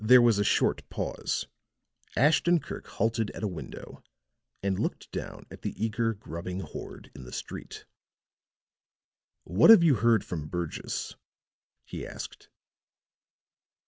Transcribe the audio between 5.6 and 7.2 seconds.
the eager, grubbing horde